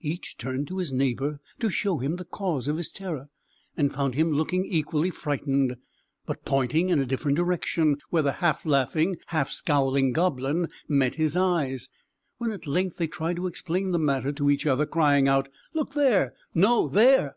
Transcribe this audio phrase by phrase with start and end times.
[0.00, 3.28] Each turned to his neighbour to show him the cause of his terror,
[3.76, 5.76] and found him looking equally frightened,
[6.26, 11.36] but pointing in a different direction, where the half laughing, half scowling goblin met his
[11.36, 11.88] eyes.
[12.38, 15.92] When at length they tried to explain the matter to each other, crying out, "Look
[15.94, 17.34] there; no, there!"